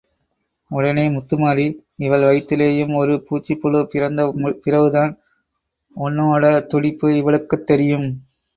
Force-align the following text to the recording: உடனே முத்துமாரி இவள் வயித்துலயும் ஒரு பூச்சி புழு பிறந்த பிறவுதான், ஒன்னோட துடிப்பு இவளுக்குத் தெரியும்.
உடனே 0.71 1.03
முத்துமாரி 1.09 1.65
இவள் 1.97 2.21
வயித்துலயும் 2.21 2.95
ஒரு 2.95 3.23
பூச்சி 3.27 3.55
புழு 3.55 3.87
பிறந்த 3.91 4.25
பிறவுதான், 4.63 5.13
ஒன்னோட 5.95 6.43
துடிப்பு 6.67 7.07
இவளுக்குத் 7.15 7.65
தெரியும். 7.65 8.07